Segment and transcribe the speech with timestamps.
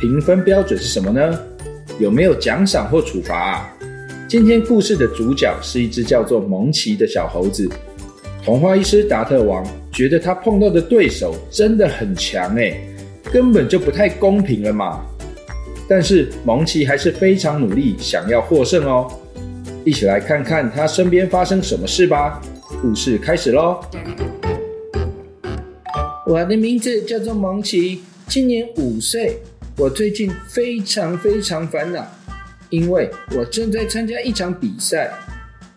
[0.00, 1.38] 评分标准是什么呢？
[1.98, 3.76] 有没有奖赏或处罚啊？
[4.26, 7.68] 今天故事的主角是一只叫做蒙奇的小猴子。
[8.42, 12.80] 童话医师达特王觉得他碰到的对手真的很强诶，
[13.30, 15.04] 根本就不太公平了嘛。
[15.86, 19.06] 但是蒙奇还是非常努力，想要获胜哦。
[19.84, 22.40] 一起来看看他身边发生什么事吧。
[22.80, 23.78] 故事开始喽。
[26.26, 29.38] 我的名字叫做蒙奇，今年五岁。
[29.80, 32.06] 我最近非常非常烦恼，
[32.68, 35.10] 因为我正在参加一场比赛，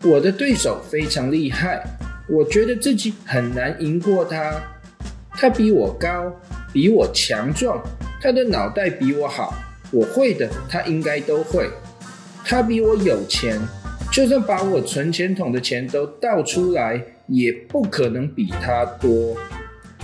[0.04, 1.82] 我的对手非常厉害，
[2.28, 4.62] 我觉得自己很难赢过他。
[5.31, 6.30] 他比我高，
[6.74, 7.81] 比我强壮，
[8.22, 9.56] 他的脑袋比我好，
[9.90, 11.70] 我会的他应该都会。
[12.44, 13.58] 他比我有钱，
[14.12, 19.38] 就算把我存钱筒的钱都倒出来，也不可能比他多。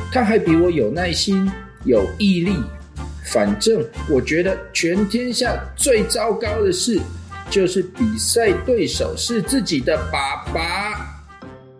[0.10, 1.52] 他还比我有耐心，
[1.84, 2.54] 有毅力。
[3.32, 7.00] 反正我觉得全天下最糟糕的事，
[7.50, 11.16] 就是比赛对手是自己的爸爸。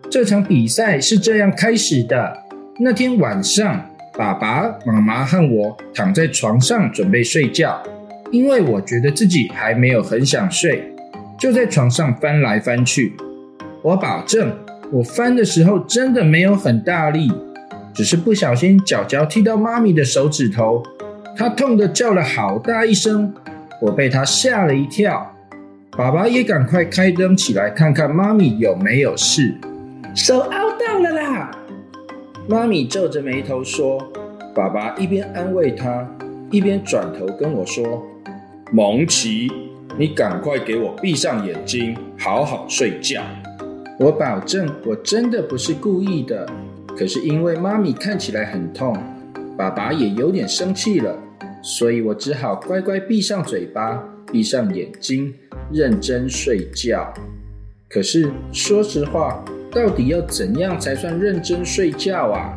[0.08, 2.36] 这场比赛是这样开始的：
[2.78, 3.84] 那天晚上，
[4.16, 7.82] 爸爸妈妈和我躺在床上准备睡觉，
[8.30, 10.92] 因为我觉得自己还没有很想睡，
[11.38, 13.12] 就在床上翻来翻去。
[13.82, 14.52] 我保证，
[14.92, 17.30] 我翻的时候真的没有很大力，
[17.92, 20.82] 只是不小心脚脚踢到妈咪的手指头。
[21.40, 23.32] 他痛的叫了好大一声，
[23.80, 25.34] 我被他吓了一跳。
[25.96, 29.54] 爸爸也赶快开灯起来，看看妈咪有没有事。
[30.14, 31.50] 手凹到了啦！
[32.46, 34.06] 妈咪皱着眉头说。
[34.54, 36.06] 爸爸一边安慰他，
[36.50, 38.04] 一边转头跟我说
[38.70, 39.50] ：“蒙奇，
[39.96, 43.22] 你赶快给我闭上眼睛，好好睡觉。”
[43.98, 46.46] 我保证，我真的不是故意的。
[46.88, 48.94] 可是因为妈咪看起来很痛。
[49.56, 51.14] 爸爸也有点生气了，
[51.62, 55.34] 所以我只好乖乖闭上嘴巴，闭上眼睛，
[55.72, 57.12] 认真睡觉。
[57.88, 62.56] 可是说实话，到底要怎样才算认真睡觉啊？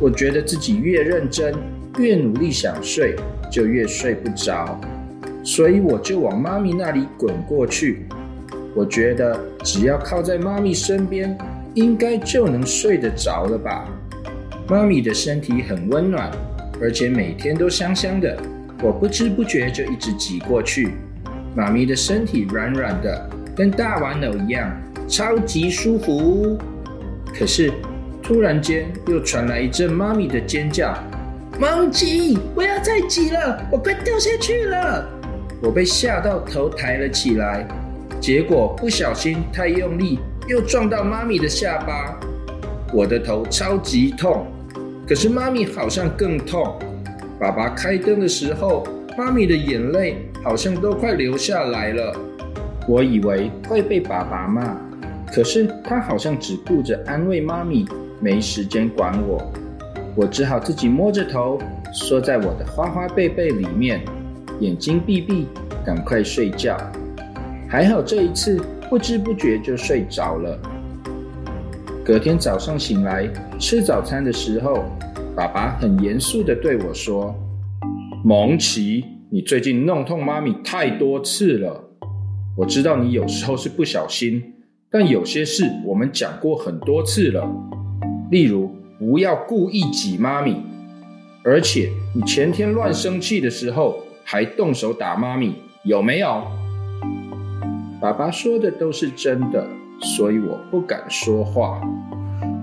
[0.00, 1.54] 我觉得自己越认真，
[1.98, 3.14] 越努力想睡，
[3.50, 4.80] 就越睡不着，
[5.44, 8.06] 所以我就往妈咪那里滚过去。
[8.74, 11.36] 我觉得只要靠在妈咪身边，
[11.74, 13.86] 应该就能睡得着了吧。
[14.68, 16.32] 妈咪的身体很温暖，
[16.82, 18.36] 而且每天都香香的。
[18.82, 20.94] 我不知不觉就一直挤过去。
[21.54, 24.70] 妈咪的身体软软的，跟大玩偶一样，
[25.06, 26.58] 超级舒服。
[27.32, 27.72] 可是
[28.22, 30.92] 突然间又传来一阵妈咪的尖叫
[31.60, 35.08] ：“蒙奇，不要再挤了，我快掉下去了！”
[35.62, 37.66] 我被吓到头抬了起来，
[38.20, 42.18] 结果不小心太用力，又撞到妈咪的下巴。
[42.92, 44.46] 我的头超级痛，
[45.12, 46.74] 可是妈咪好像更痛。
[47.38, 48.82] 爸爸开灯的时候，
[49.18, 52.16] 妈咪的眼泪好像都快流下来了。
[52.88, 54.74] 我以为会被爸爸骂，
[55.30, 57.84] 可是他好像只顾着安慰妈咪，
[58.20, 59.52] 没时间管我。
[60.16, 61.60] 我只好自己摸着头，
[61.92, 64.00] 缩在我的花花被被里面，
[64.60, 65.46] 眼睛闭闭，
[65.84, 66.74] 赶快睡觉。
[67.68, 68.58] 还好这一次
[68.88, 70.58] 不知不觉就睡着了。
[72.02, 73.28] 隔天早上醒来
[73.60, 74.84] 吃早餐的时候，
[75.34, 77.34] 爸爸很严肃地对我说
[78.22, 81.88] ：“蒙奇，你最近弄痛妈咪太多次了。
[82.54, 84.42] 我知道你有时候是不小心，
[84.90, 87.50] 但有些事我们讲过很多次了。
[88.30, 90.62] 例如，不要故意挤妈咪，
[91.42, 95.54] 而且你前天乱生气的时候还动手打妈咪，
[95.84, 96.42] 有没有？”
[98.02, 99.66] 爸爸说的都是真的。
[100.02, 101.80] 所以我不敢说话。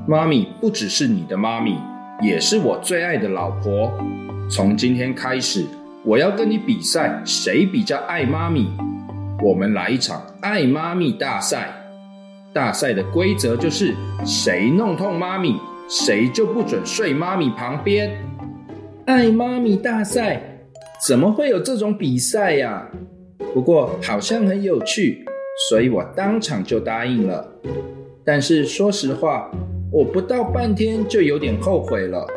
[0.05, 1.77] 妈咪不只是你的妈咪，
[2.21, 3.91] 也是我最爱的老婆。
[4.49, 5.65] 从今天开始，
[6.03, 8.67] 我要跟你比赛，谁比较爱妈咪？
[9.41, 11.73] 我们来一场爱妈咪大赛。
[12.53, 13.95] 大赛的规则就是，
[14.25, 15.55] 谁弄痛妈咪，
[15.87, 18.11] 谁就不准睡妈咪旁边。
[19.05, 20.41] 爱妈咪大赛？
[21.07, 22.85] 怎么会有这种比赛呀？
[23.53, 25.25] 不过好像很有趣。
[25.69, 27.45] 所以我当场就答应了，
[28.25, 29.51] 但是说实话，
[29.91, 32.27] 我不到半天就有点后悔了。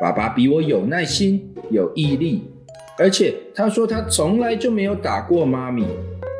[0.00, 2.42] 爸爸比我有耐心、有毅力，
[2.98, 5.86] 而且他说他从来就没有打过妈咪，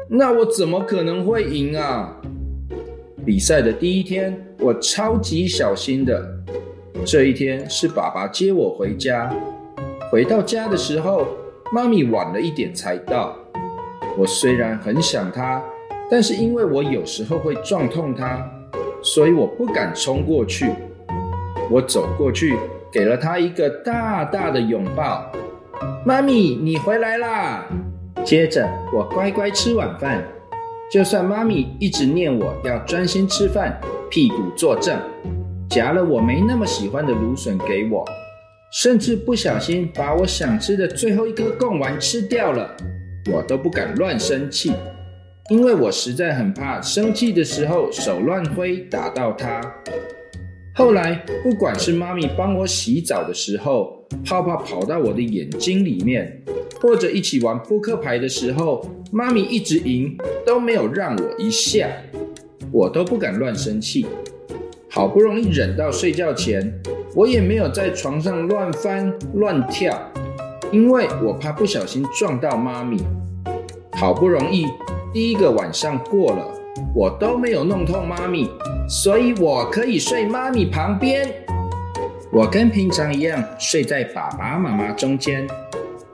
[0.09, 2.21] 那我怎么可能会赢啊？
[3.25, 6.29] 比赛的第一天，我超级小心的。
[7.07, 9.33] 这一天是爸爸接我回家，
[10.11, 11.29] 回到家的时候，
[11.73, 13.37] 妈咪晚了一点才到。
[14.19, 15.63] 我虽然很想她，
[16.11, 18.51] 但是因为我有时候会撞痛她，
[19.05, 20.73] 所以我不敢冲过去。
[21.71, 22.56] 我走过去，
[22.91, 25.31] 给了她一个大大的拥抱。
[26.05, 27.67] 妈咪，你回来啦！
[28.25, 30.25] 接着我乖乖吃晚饭，
[30.91, 33.79] 就算妈咪一直念我要专心吃饭，
[34.11, 34.99] 屁股坐正，
[35.69, 38.05] 夹了我没那么喜欢的芦笋给我，
[38.73, 42.75] 甚至不小心把我想吃的最后一颗贡丸吃掉了，
[43.31, 44.73] 我都不敢乱生气，
[45.50, 49.61] 因为我实在很怕生气的时候手乱挥打到他。
[50.75, 56.43] 后来，不管是妈咪帮我洗澡的时候，泡泡跑到我的眼睛里面，
[56.81, 61.90] 或者一起玩扑克牌的时候，妈咪一直赢，都没有让我一下，
[62.73, 64.06] 我都不敢乱生气。
[64.88, 66.73] 好不容易忍到睡觉前，
[67.14, 70.11] 我也没有在床上乱翻乱跳，
[70.73, 72.97] 因为我怕不小心撞到妈咪。
[73.93, 74.67] 好不容易
[75.14, 76.44] 第一个晚上过了，
[76.93, 78.50] 我都没有弄痛妈咪。
[78.88, 81.32] 所以我可以睡妈咪旁边，
[82.32, 85.46] 我跟平常一样睡在爸爸妈妈中间，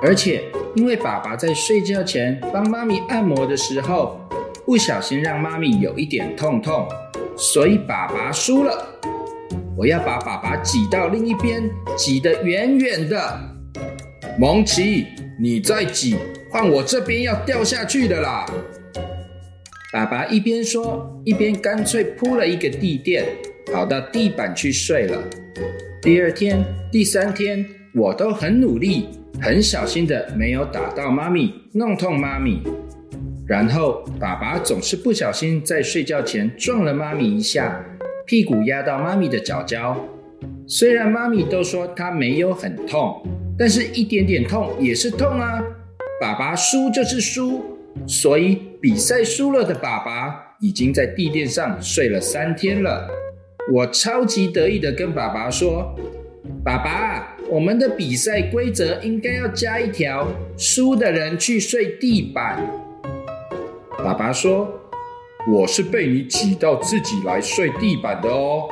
[0.02, 0.44] 而且
[0.74, 4.20] 因为爸爸在睡觉前帮妈咪按摩的时候，
[4.66, 6.86] 不小心让妈咪有一点痛痛，
[7.38, 8.86] 所以爸爸输了。
[9.78, 11.62] 我要把爸爸挤到另一边，
[11.96, 13.40] 挤得远远的。
[14.38, 15.06] 蒙奇，
[15.40, 16.18] 你再挤，
[16.50, 18.44] 换我这边要掉下去的啦。
[19.92, 23.24] 爸爸一边说，一边干脆铺了一个地垫，
[23.72, 25.20] 跑到地板去睡了。
[26.00, 29.08] 第二天、第三天，我都很努力、
[29.42, 32.62] 很小心的，没有打到妈咪，弄痛妈咪。
[33.48, 37.84] 然后，爸爸总是不小心在睡觉前撞了妈咪一下，
[38.24, 39.96] 屁股压到妈咪的脚脚。
[40.68, 43.20] 虽然妈咪都说她没有很痛，
[43.58, 45.60] 但是一点点痛也是痛啊。
[46.20, 47.60] 爸爸输就是输。
[48.06, 53.08] 所以比赛输了的爸爸已经在地垫上睡了三天了。
[53.72, 55.94] 我超级得意的跟爸爸说
[56.64, 60.26] ：“爸爸，我们的比赛规则应该要加一条，
[60.56, 62.58] 输的人去睡地板。”
[64.02, 64.68] 爸爸说
[65.46, 68.68] ：“我是被你挤到自己来睡地板的哦。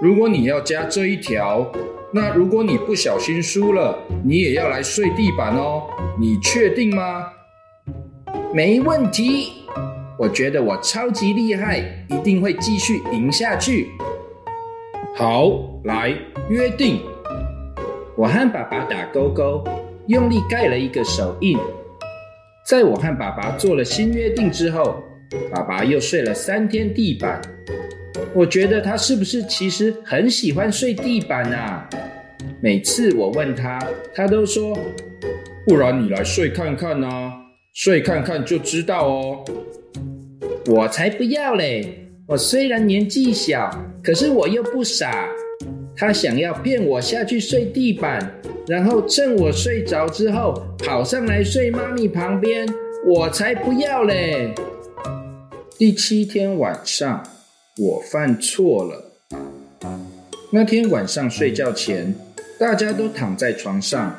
[0.00, 1.72] 如果你要加这一条，
[2.12, 5.88] 那如果你不小心输了，你也要来睡地板哦。
[6.20, 7.32] 你确定吗？”
[8.54, 9.52] 没问题，
[10.18, 11.78] 我觉得我超级厉害，
[12.08, 13.88] 一定会继续赢下去。
[15.14, 15.52] 好，
[15.84, 16.14] 来
[16.48, 17.00] 约定。
[18.16, 19.62] 我和爸爸打勾勾，
[20.06, 21.58] 用力盖了一个手印。
[22.66, 24.96] 在我和爸爸做了新约定之后，
[25.52, 27.40] 爸爸又睡了三天地板。
[28.34, 31.86] 我觉得他是不是其实很喜欢睡地板啊？
[32.62, 33.78] 每次我问他，
[34.14, 34.76] 他都说
[35.66, 37.27] ：“不然你来睡看看呢。”
[37.80, 39.44] 睡看看就知道哦。
[40.66, 42.10] 我才不要嘞！
[42.26, 43.70] 我虽然年纪小，
[44.02, 45.28] 可是我又不傻。
[45.96, 48.34] 他想要骗我下去睡地板，
[48.66, 52.68] 然后趁我睡着之后跑上来睡妈咪旁边，
[53.06, 54.52] 我才不要嘞！
[55.78, 57.22] 第七天晚上，
[57.78, 59.12] 我犯错了。
[60.50, 62.12] 那天晚上睡觉前，
[62.58, 64.18] 大家都躺在床上，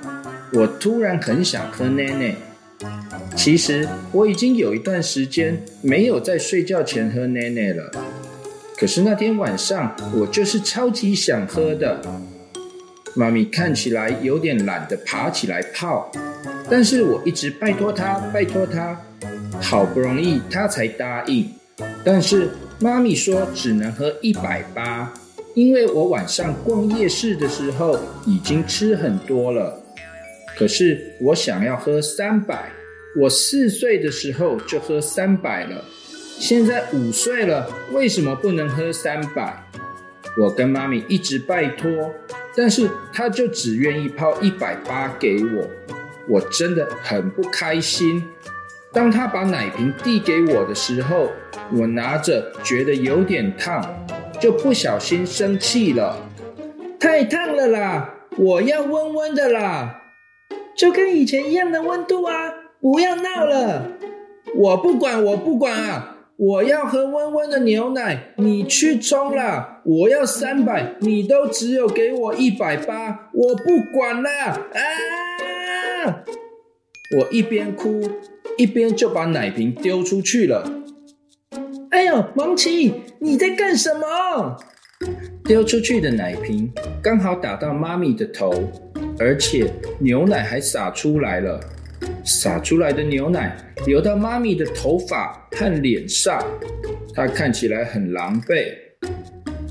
[0.53, 2.33] 我突然很想喝奶奶。
[3.41, 7.89] 其实我已经有一段时间没有在睡觉前喝奶奶了，
[8.77, 12.01] 可是那天晚上我就是超级想喝的。
[13.15, 16.11] 妈咪看起来有点懒得爬起来泡，
[16.69, 18.99] 但是我一直拜托她，拜托她，
[19.61, 21.49] 好不容易她才答应。
[22.03, 25.13] 但是妈咪说只能喝一百八，
[25.53, 29.81] 因为我晚上逛夜市的时候已经吃很多了。
[30.57, 32.69] 可是我想要喝三百。
[33.15, 35.83] 我四岁的时候就喝三百了，
[36.37, 39.63] 现在五岁了，为什么不能喝三百？
[40.37, 41.89] 我跟妈咪一直拜托，
[42.55, 45.67] 但是她就只愿意泡一百八给我，
[46.27, 48.23] 我真的很不开心。
[48.93, 51.31] 当她把奶瓶递给我的时候，
[51.73, 53.83] 我拿着觉得有点烫，
[54.39, 56.15] 就不小心生气了。
[56.99, 58.13] 太烫了啦！
[58.37, 60.03] 我要温温的啦，
[60.77, 62.53] 就跟以前一样的温度啊。
[62.81, 63.91] 不要闹了！
[64.55, 66.15] 我不管，我不管啊！
[66.37, 69.81] 我要喝温温的牛奶，你去冲啦！
[69.83, 76.23] 我要三百，你都只有给我一百八，我不管了啊！
[77.17, 78.01] 我一边哭
[78.57, 80.63] 一边就把奶瓶丢出去了。
[81.91, 84.55] 哎呦，蒙奇，你在干什么？
[85.43, 86.71] 丢出去的奶瓶
[87.01, 88.53] 刚好打到妈咪的头，
[89.19, 89.69] 而且
[89.99, 91.59] 牛奶还洒出来了。
[92.23, 96.43] 洒出来的牛奶流到妈咪的头发和脸上，
[97.13, 98.73] 她看起来很狼狈。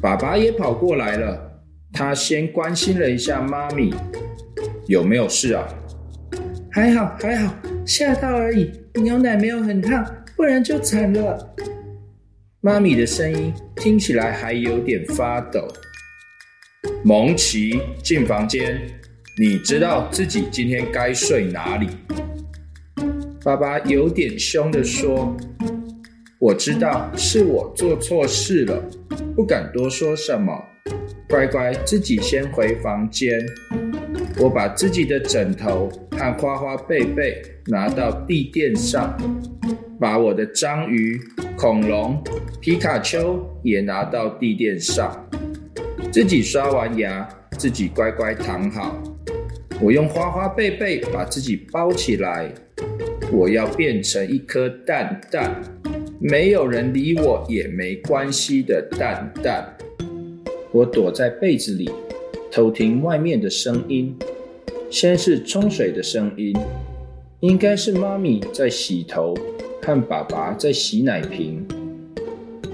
[0.01, 1.61] 爸爸也跑过来了，
[1.93, 3.93] 他先关心了一下妈咪，
[4.87, 5.67] 有没有事啊？
[6.71, 10.05] 还好还好，吓到而已，牛奶没有很烫，
[10.37, 11.55] 不然就惨了。
[12.61, 15.67] 妈咪的声音听起来还有点发抖。
[17.03, 18.81] 蒙奇进房间，
[19.39, 21.89] 你知道自己今天该睡哪里？
[23.49, 25.35] 爸爸有点凶的说
[26.39, 28.79] ：“我知道是我做错事了，
[29.35, 30.53] 不敢多说什么。
[31.31, 33.41] 乖乖，自己先回房间。
[34.39, 39.17] 我把自己的枕头和花花被被拿到地垫上，
[39.99, 41.19] 把我的章鱼、
[41.57, 42.23] 恐龙、
[42.61, 45.27] 皮卡丘也拿到地垫上。
[46.13, 49.03] 自己刷完牙，自己乖乖躺好。
[49.81, 52.53] 我用花花被被把自己包起来。”
[53.31, 55.63] 我要变成一颗蛋蛋，
[56.19, 59.77] 没有人理我也没关系的蛋蛋。
[60.73, 61.91] 我躲在被子里，
[62.51, 64.17] 偷听外面的声音。
[64.91, 66.57] 先是冲水的声音，
[67.41, 69.37] 应该是妈咪在洗头，
[69.83, 71.67] 和爸爸在洗奶瓶。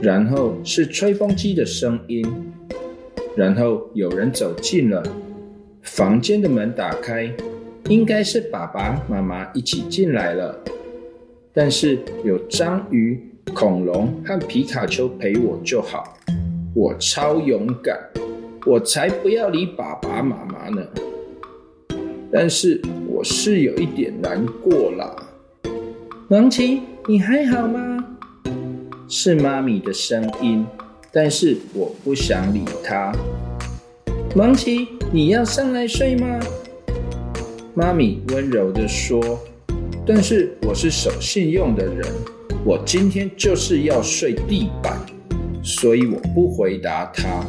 [0.00, 2.24] 然后是吹风机的声音，
[3.36, 5.02] 然后有人走近了，
[5.82, 7.28] 房间的门打开。
[7.88, 10.58] 应该是爸爸妈妈一起进来了，
[11.52, 13.22] 但是有章鱼、
[13.54, 16.16] 恐龙和皮卡丘陪我就好。
[16.74, 17.98] 我超勇敢，
[18.64, 20.82] 我才不要理爸爸妈妈呢。
[22.32, 25.14] 但是我是有一点难过啦。
[26.28, 28.02] 王奇，你还好吗？
[29.06, 30.66] 是妈咪的声音，
[31.12, 33.12] 但是我不想理他。
[34.34, 36.40] 王奇，你要上来睡吗？
[37.76, 39.20] 妈咪温柔地说
[40.06, 42.06] ：“但是我是守信用的人，
[42.64, 44.96] 我今天就是要睡地板，
[45.60, 47.44] 所以我不回答她。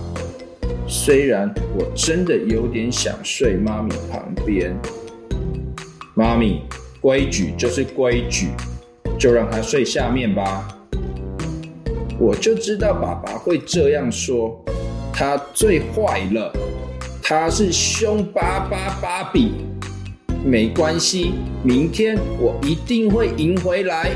[0.88, 4.76] 虽然我真的有点想睡妈咪旁边。
[6.16, 6.60] 妈咪，
[7.00, 8.48] 规矩就是规矩，
[9.20, 10.68] 就让她睡下面吧。
[12.18, 14.60] 我就知道爸爸会这样说，
[15.14, 16.52] 他最坏了，
[17.22, 19.52] 他是凶巴巴芭比。”
[20.46, 21.34] 没关系，
[21.64, 24.12] 明天我一定会赢回来。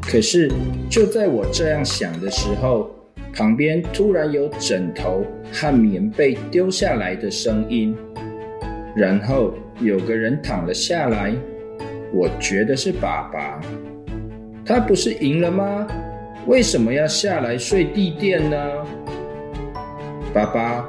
[0.00, 0.50] 可是
[0.88, 2.88] 就在我这样想的时候，
[3.34, 7.94] 旁边突然有枕头和棉被丢下来的声音，
[8.96, 11.34] 然后有个人躺了下来。
[12.10, 13.60] 我觉得是爸爸，
[14.64, 15.86] 他不是赢了吗？
[16.46, 18.56] 为什么要下来睡地垫呢？
[20.32, 20.86] 爸爸，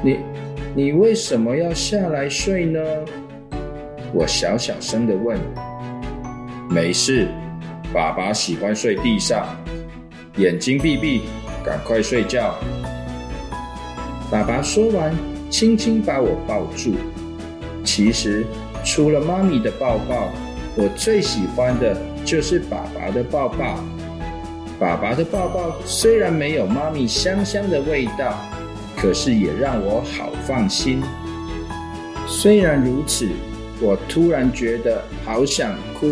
[0.00, 0.18] 你
[0.76, 2.80] 你为什么要下来睡呢？
[4.12, 5.38] 我小小声的问
[6.70, 7.28] ：“没事，
[7.92, 9.46] 爸爸喜欢睡地上，
[10.38, 11.22] 眼睛闭闭，
[11.62, 12.54] 赶快睡觉。”
[14.32, 15.14] 爸爸说完，
[15.50, 16.94] 轻轻把我抱住。
[17.84, 18.46] 其实，
[18.82, 20.30] 除了妈咪的抱抱，
[20.74, 23.78] 我最喜欢的就是爸爸的抱抱。
[24.78, 28.38] 爸爸的抱抱虽然没有妈咪香香的味道，
[28.96, 31.02] 可是也让我好放心。
[32.26, 33.28] 虽然如此。
[33.80, 36.06] 我突然觉得好想哭，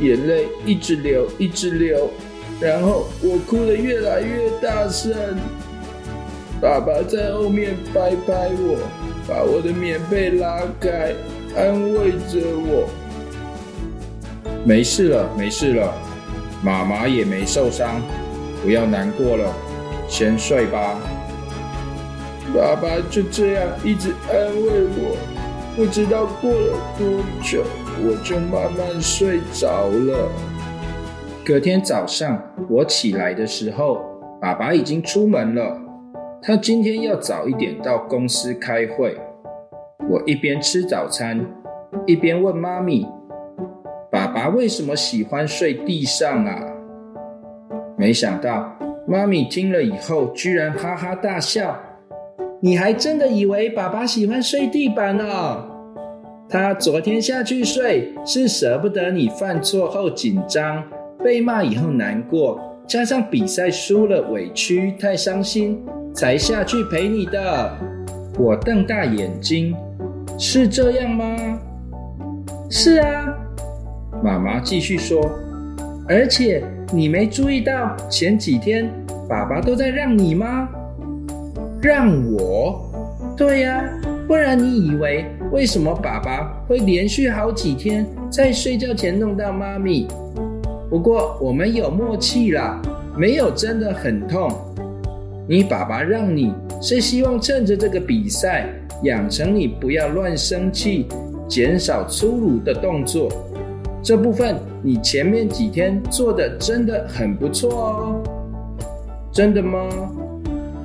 [0.00, 2.10] 眼泪一直流，一直流，
[2.60, 5.14] 然后我哭得越来越大声。
[6.60, 8.78] 爸爸在后面拍拍我，
[9.26, 11.14] 把我的棉被拉开，
[11.54, 12.88] 安慰着我
[14.64, 15.94] ：“没事了，没事了，
[16.62, 18.00] 妈妈也没受伤，
[18.62, 19.54] 不要难过了，
[20.08, 20.98] 先睡吧。”
[22.54, 25.35] 爸爸就这样一直安慰我。
[25.76, 27.06] 不知道过了多
[27.42, 27.62] 久，
[28.00, 30.26] 我就慢慢睡着了。
[31.44, 34.00] 隔天早上我起来的时候，
[34.40, 35.78] 爸爸已经出门了。
[36.40, 39.14] 他今天要早一点到公司开会。
[40.08, 41.38] 我一边吃早餐，
[42.06, 43.06] 一边问妈咪
[44.10, 46.58] ：“爸爸为什么喜欢睡地上啊？”
[47.98, 48.74] 没想到
[49.06, 51.78] 妈咪听了以后，居然哈哈大笑。
[52.60, 55.24] 你还真的以为爸爸喜欢睡地板呢？
[56.48, 60.82] 他昨天下去睡是舍不得你犯错后紧张，
[61.22, 65.84] 被骂以后难过，加上比赛输了委屈太伤心，
[66.14, 67.76] 才下去陪你的。
[68.38, 69.76] 我瞪大眼睛，
[70.38, 71.36] 是这样吗？
[72.70, 73.34] 是啊，
[74.24, 75.20] 妈妈继续说，
[76.08, 78.90] 而且你没注意到前几天
[79.28, 80.68] 爸爸都在让你吗？
[81.86, 82.90] 让我？
[83.36, 83.80] 对呀，
[84.26, 90.08] 不然你以为为什么爸爸会连续好几天在睡觉前弄到妈咪？
[90.90, 92.82] 不过我们有默契啦，
[93.16, 94.50] 没有真的很痛。
[95.48, 96.52] 你爸爸让你
[96.82, 98.68] 是希望趁着这个比赛
[99.04, 101.06] 养成你不要乱生气。
[101.48, 103.28] 减少粗鲁的动作，
[104.02, 108.22] 这部分你前面几天做的真的很不错哦。
[109.30, 109.88] 真的吗？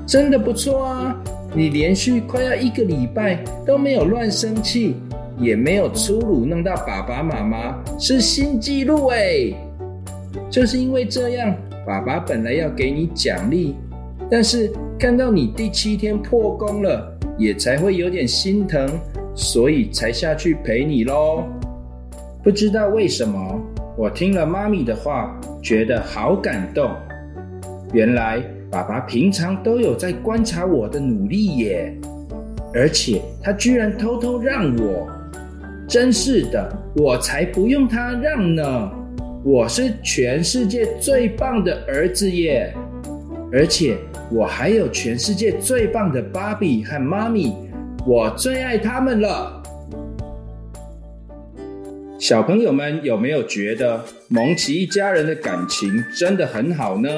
[0.05, 1.15] 真的不错啊！
[1.53, 4.96] 你连续快要一个礼拜都没有乱生气，
[5.38, 9.53] 也没有粗鲁弄到爸爸妈妈，是新纪录哎！
[10.50, 11.55] 就是因为这样，
[11.86, 13.75] 爸爸本来要给你奖励，
[14.29, 18.89] 但是看到你第七天破功了，也才会有点心疼。
[19.34, 21.46] 所以才下去陪你喽。
[22.43, 23.62] 不知道为什么，
[23.98, 26.91] 我听了妈咪的话，觉得好感动。
[27.93, 31.93] 原来爸爸平常都有在观察我的努力耶，
[32.73, 35.09] 而且他居然偷偷让我。
[35.89, 38.91] 真是的，我才不用他让呢。
[39.43, 42.73] 我是全世界最棒的儿子耶，
[43.51, 43.97] 而且
[44.31, 47.53] 我还有全世界最棒的芭比和妈咪。
[48.07, 49.61] 我最爱他们了。
[52.17, 57.09] 小朋友们有没有觉得蒙奇一家人的感情真的很好呢？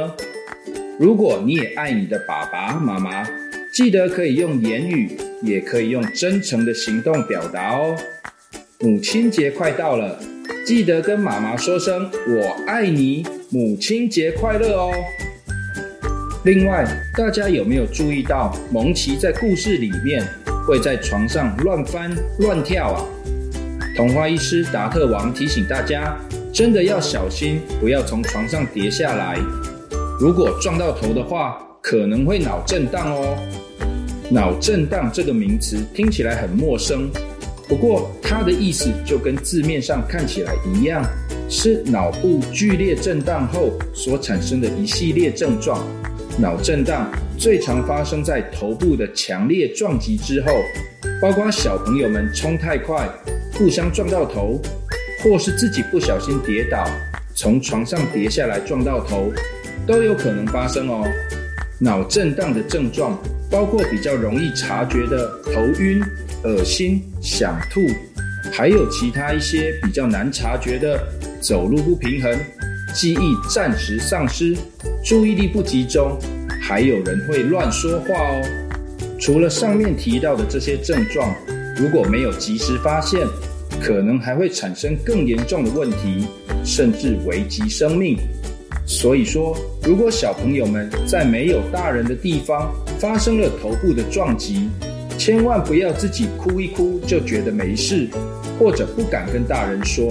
[1.00, 3.28] 如果你也爱你的爸爸妈妈，
[3.74, 7.96] 记得可以用言语，也可以用真诚的行动表达哦。
[8.80, 10.20] 母亲节快到了，
[10.66, 14.92] 记得跟妈妈说声“我爱你”，母亲节快乐哦。
[16.46, 16.86] 另外，
[17.18, 20.24] 大家有没有注意到蒙奇在故事里面？
[20.68, 22.10] 会在床上乱翻
[22.40, 23.06] 乱跳啊！
[23.98, 26.18] 童话医师达特王提醒大家，
[26.54, 29.38] 真的要小心，不要从床上跌下来。
[30.20, 33.38] 如果撞到头的话，可能会脑震荡哦。
[34.30, 37.10] 脑震荡这个名词听起来很陌生，
[37.68, 41.04] 不过它的意思就跟字面上看起来一样，
[41.50, 45.84] 是脑部剧烈震荡后所产生的一系列症状。
[46.40, 50.54] 脑震荡最常发生在头部的强烈撞击之后，
[51.22, 53.08] 包括小朋友们冲太快，
[53.54, 54.60] 互相撞到头，
[55.24, 56.88] 或是自己不小心跌倒，
[57.36, 59.32] 从床上跌下来撞到头，
[59.86, 61.06] 都有可能发生哦。
[61.80, 66.02] 脑震荡的症状包括比较容易察觉的头晕、
[66.44, 67.82] 恶心、想吐，
[68.52, 70.98] 还有其他一些比较难察觉的
[71.42, 72.38] 走路不平衡。
[72.94, 74.56] 记忆暂时丧失，
[75.04, 76.18] 注意力不集中，
[76.62, 78.42] 还有人会乱说话哦。
[79.20, 81.36] 除了上面提到的这些症状，
[81.76, 83.28] 如果没有及时发现，
[83.82, 86.28] 可能还会产生更严重的问题，
[86.64, 88.16] 甚至危及生命。
[88.94, 94.70] 所以说，如果小朋友们在没有大人的地方发生了头部的撞击，
[95.18, 98.08] 千万不要自己哭一哭就觉得没事，
[98.60, 100.08] 或者不敢跟大人说，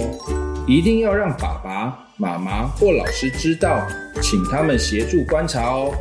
[0.67, 1.97] 一定要让爸爸。
[2.17, 3.81] 妈妈或老师知道，
[4.21, 5.91] 请他们协助观察哦。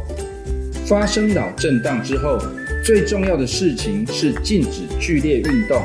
[0.85, 2.37] 发生脑震荡之后，
[2.85, 5.81] 最重要的事情是禁止剧烈运动。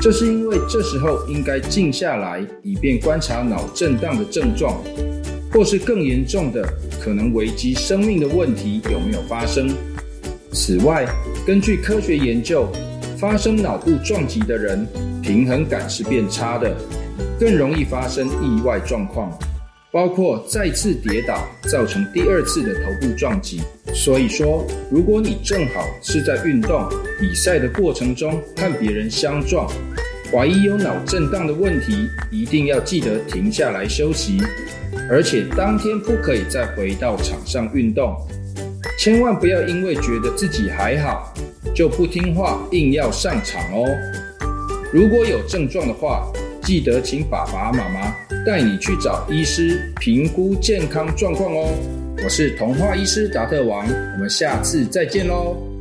[0.00, 4.82] 这是因为这时候应该静下来，以便观察脑震荡的症状，
[5.52, 6.66] 或是更严重的
[7.00, 9.70] 可能危及生命的问题有没有发生。
[10.52, 11.06] 此外，
[11.46, 12.66] 根据科学研究，
[13.18, 14.86] 发生脑部撞击的人，
[15.22, 16.74] 平衡感是变差的。
[17.38, 19.36] 更容易发生意外状况，
[19.90, 23.60] 包括再次跌倒造成第二次的头部撞击。
[23.92, 26.88] 所以说，如果你正好是在运动
[27.20, 29.68] 比赛的过程中和别人相撞，
[30.30, 34.40] 怀疑有脑震荡的问题，一定要记得停下来休息，
[35.10, 38.16] 而且当天不可以再回到场上运动。
[38.98, 41.32] 千万不要因为觉得自己还好，
[41.74, 43.84] 就不听话硬要上场哦。
[44.92, 46.30] 如果有症状的话，
[46.62, 48.14] 记得请爸爸妈妈
[48.46, 51.74] 带你去找医师评估健康状况哦。
[52.22, 53.84] 我是童话医师达特王，
[54.14, 55.71] 我们下次再见喽。